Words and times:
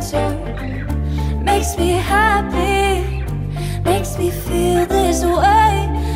Better. 0.00 0.86
Makes 1.42 1.76
me 1.78 1.90
happy. 1.90 3.24
Makes 3.84 4.18
me 4.18 4.30
feel 4.30 4.86
this 4.86 5.22
way. 5.24 5.72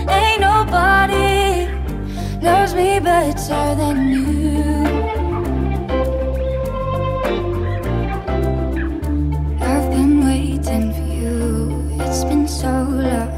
Ain't 0.08 0.40
nobody 0.40 1.68
loves 2.40 2.74
me 2.74 3.00
better 3.00 3.74
than 3.80 3.96
you. 4.12 4.84
I've 9.60 9.90
been 9.90 10.24
waiting 10.24 10.92
for 10.92 11.08
you. 11.22 11.96
It's 12.00 12.24
been 12.24 12.48
so 12.48 12.72
long. 12.88 13.34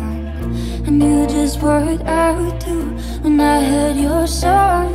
I 0.86 0.90
knew 0.90 1.26
just 1.26 1.60
what 1.62 2.06
I 2.06 2.30
would 2.38 2.58
do 2.60 2.82
when 3.22 3.40
I 3.40 3.64
heard 3.64 3.96
your 3.96 4.26
song. 4.26 4.92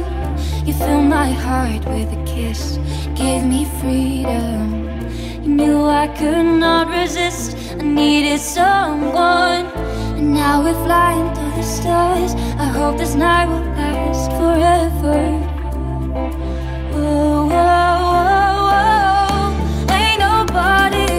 You 0.66 0.74
filled 0.74 1.10
my 1.10 1.30
heart 1.32 1.84
with 1.88 2.10
a 2.14 2.24
kiss, 2.26 2.78
gave 3.16 3.44
me 3.44 3.66
freedom. 3.82 4.81
Knew 5.58 5.84
I 5.86 6.08
could 6.08 6.46
not 6.46 6.88
resist. 6.88 7.58
I 7.74 7.84
needed 7.84 8.40
someone. 8.40 9.66
And 10.18 10.34
now 10.34 10.64
we're 10.64 10.82
flying 10.86 11.28
through 11.36 11.52
the 11.58 11.64
stars. 11.64 12.34
I 12.58 12.68
hope 12.78 12.98
this 12.98 13.16
night 13.16 13.48
will 13.48 13.66
last 13.76 14.32
forever. 14.40 15.20
Whoa, 16.94 17.48
whoa, 17.52 17.96
whoa, 18.14 18.56
whoa. 18.72 19.94
Ain't 20.00 20.20
nobody 20.30 21.12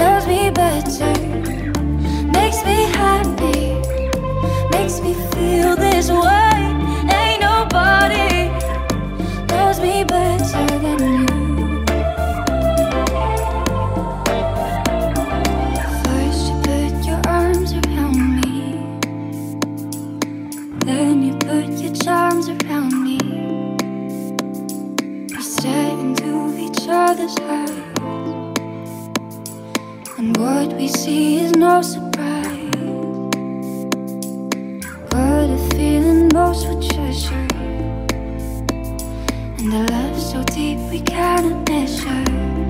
loves 0.00 0.26
me 0.26 0.50
better. 0.50 1.12
Makes 2.38 2.64
me 2.64 2.78
happy. 3.00 3.60
Makes 4.70 5.02
me 5.02 5.12
feel 5.32 5.76
this 5.76 6.10
way. 6.10 6.49
What 30.60 30.76
we 30.76 30.88
see 30.88 31.38
is 31.38 31.52
no 31.52 31.80
surprise. 31.80 32.74
What 35.10 35.46
a 35.56 35.60
feeling 35.74 36.28
most 36.34 36.68
would 36.68 36.82
treasure. 36.82 37.46
And 39.58 39.72
a 39.72 39.82
love 39.90 40.20
so 40.20 40.42
deep 40.44 40.78
we 40.90 41.00
cannot 41.00 41.66
measure. 41.66 42.69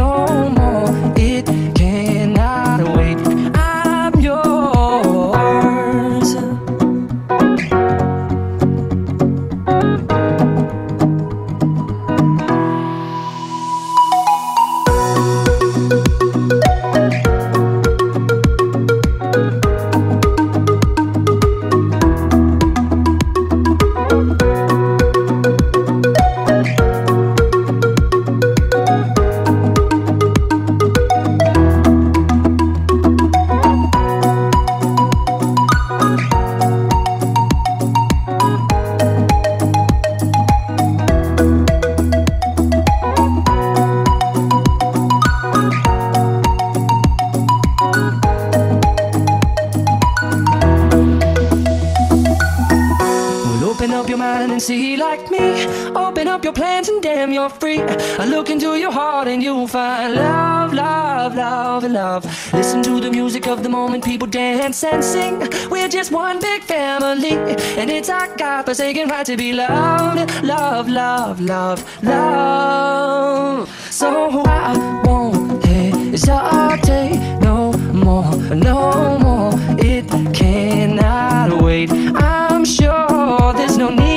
and 54.39 54.61
see 54.61 54.95
like 54.97 55.29
me. 55.29 55.65
Open 55.95 56.27
up 56.27 56.43
your 56.43 56.53
plans 56.53 56.87
and 56.89 57.01
damn, 57.01 57.31
you're 57.31 57.49
free. 57.49 57.81
I 57.81 58.25
look 58.25 58.49
into 58.49 58.75
your 58.77 58.91
heart 58.91 59.27
and 59.27 59.43
you'll 59.43 59.67
find 59.67 60.15
love, 60.15 60.73
love, 60.73 61.35
love, 61.35 61.83
and 61.83 61.93
love. 61.93 62.53
Listen 62.53 62.81
to 62.83 62.99
the 62.99 63.11
music 63.11 63.47
of 63.47 63.63
the 63.63 63.69
moment, 63.69 64.03
people 64.05 64.27
dance 64.27 64.83
and 64.83 65.03
sing. 65.03 65.39
We're 65.69 65.89
just 65.89 66.11
one 66.11 66.39
big 66.39 66.63
family, 66.63 67.33
and 67.79 67.89
it's 67.89 68.09
our 68.09 68.35
God-forsaken 68.37 69.09
right 69.09 69.25
to 69.25 69.35
be 69.35 69.53
loved, 69.53 70.43
love, 70.43 70.87
love, 70.87 71.41
love, 71.41 72.03
love. 72.03 73.69
So 73.91 74.43
I 74.45 75.03
won't 75.05 75.63
hesitate 75.65 77.19
no 77.41 77.73
more, 77.93 78.35
no 78.53 79.17
more. 79.19 79.51
It 79.79 80.07
cannot 80.33 81.61
wait. 81.61 81.91
I'm 81.91 82.65
sure 82.65 83.53
there's 83.53 83.77
no 83.77 83.89
need 83.89 84.10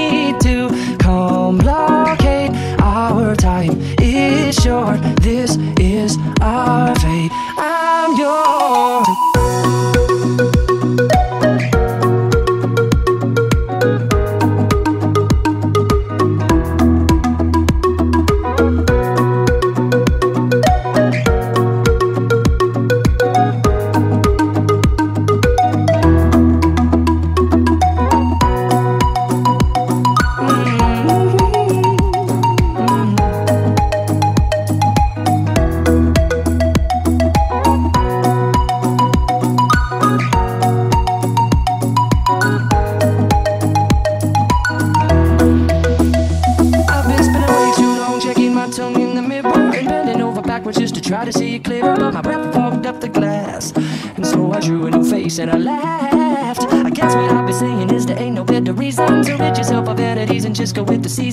short, 4.62 5.00
this 5.20 5.56
is 5.78 6.18
our 6.40 6.94
fate. 6.96 7.30
I'm 7.58 8.16
yours. 8.18 8.43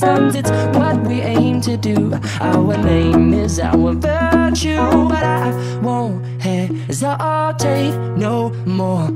it's 0.03 0.49
what 0.77 1.01
we 1.07 1.21
aim 1.21 1.61
to 1.61 1.77
do. 1.77 2.13
Our 2.39 2.77
name 2.77 3.33
is 3.33 3.59
our 3.59 3.93
virtue, 3.93 4.77
but 5.07 5.23
I 5.23 5.79
won't 5.81 6.25
hesitate 6.41 7.95
no 8.17 8.49
more. 8.65 9.10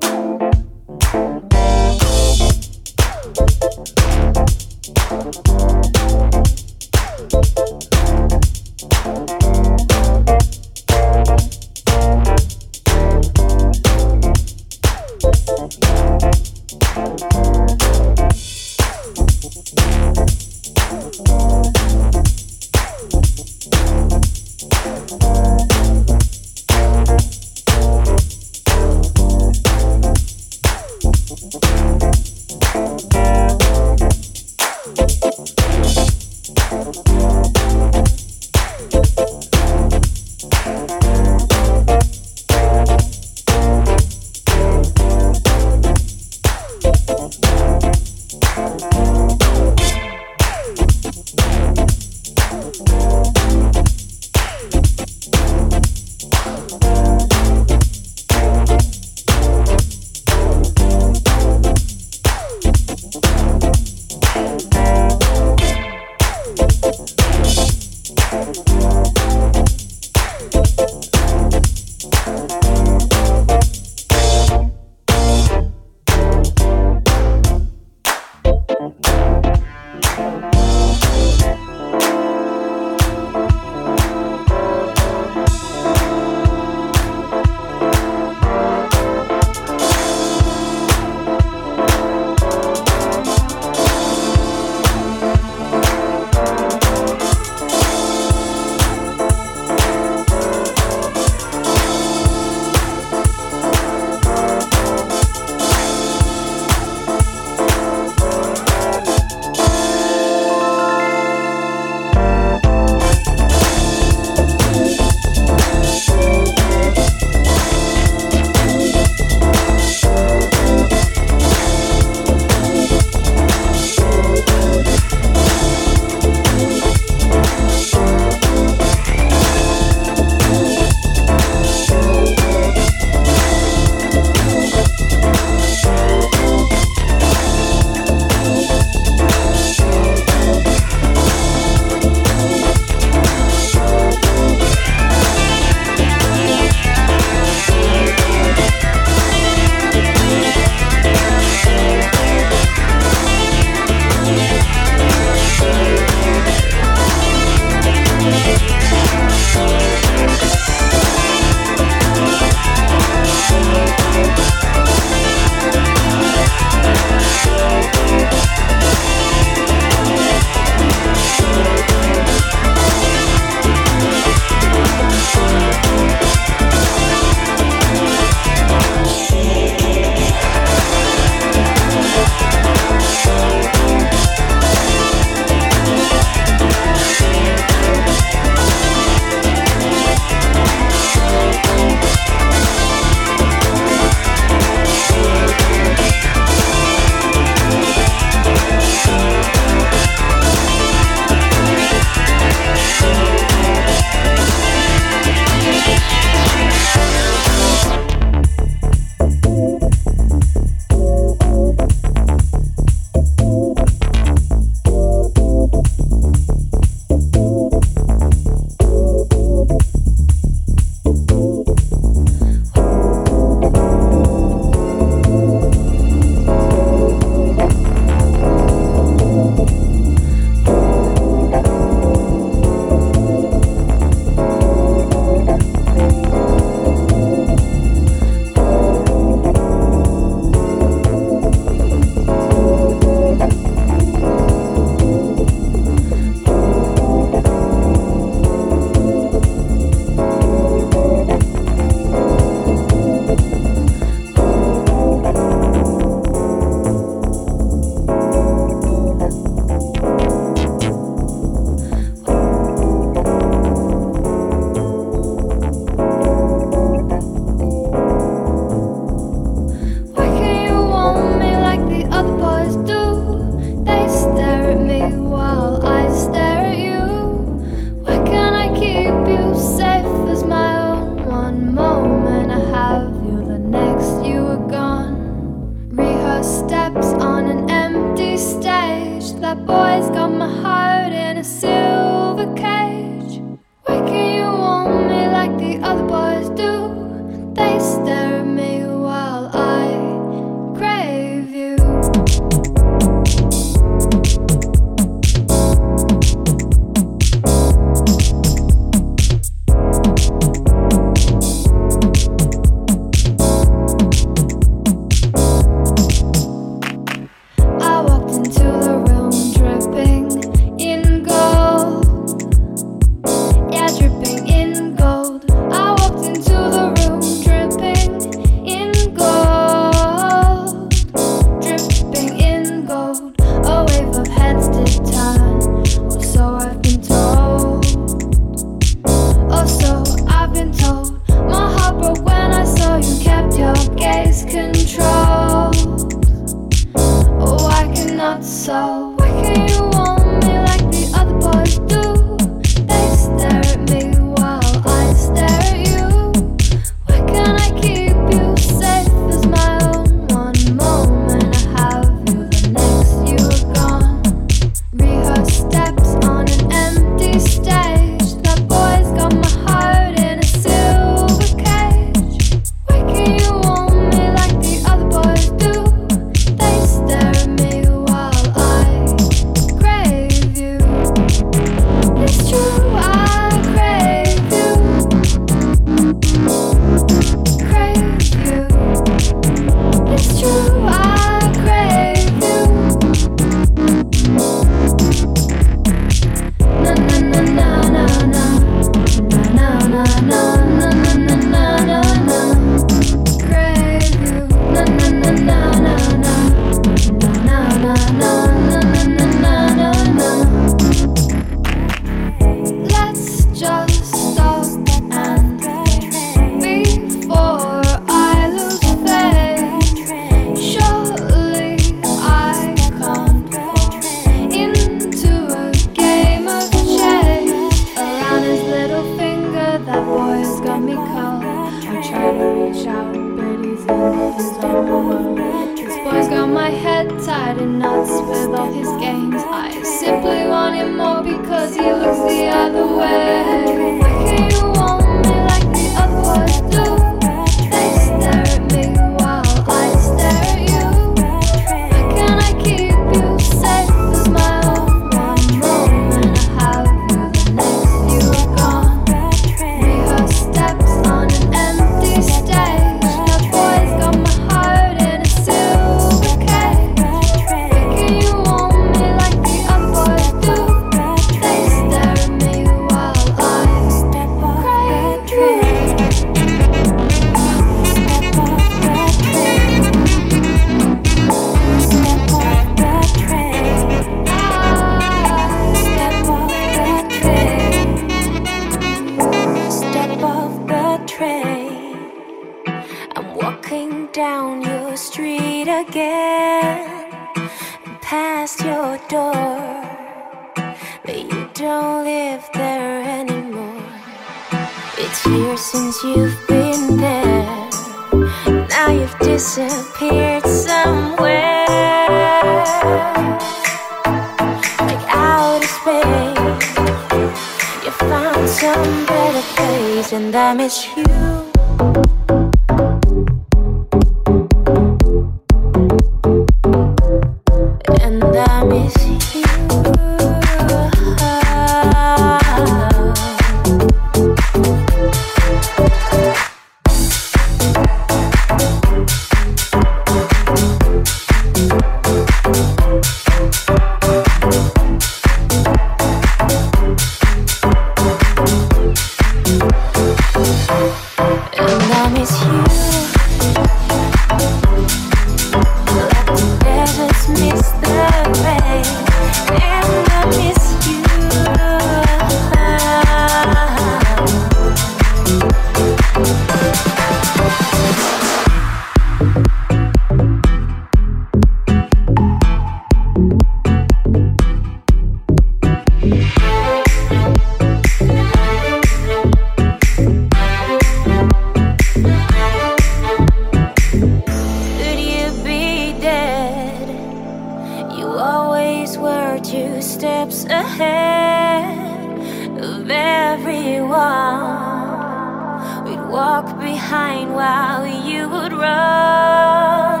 Everyone. 593.92 595.84
We'd 595.84 596.04
walk 596.08 596.58
behind 596.58 597.34
while 597.34 597.86
you 597.86 598.28
would 598.28 598.52
run. 598.52 600.00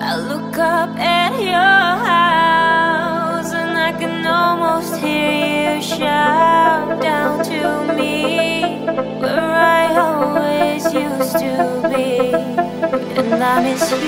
I 0.00 0.16
look 0.16 0.58
up 0.58 0.90
at 0.98 1.40
your 1.40 1.94
house 2.12 3.52
and 3.52 3.76
I 3.78 3.92
can 3.92 4.26
almost 4.26 4.96
hear 4.96 5.76
you 5.76 5.82
shout 5.82 7.00
down 7.02 7.44
to 7.44 7.94
me 7.94 8.86
where 9.20 9.52
I 9.52 9.94
always 10.06 10.84
used 10.92 11.38
to 11.38 11.82
be. 11.92 12.32
And 13.20 13.42
I 13.44 13.62
miss 13.62 13.90
you 13.92 13.98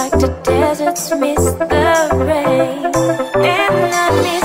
like 0.00 0.12
the 0.12 0.28
deserts 0.44 1.10
miss 1.16 1.44
the 1.54 2.08
rain, 2.28 2.84
and 3.44 3.94
I 3.94 4.10
miss 4.24 4.43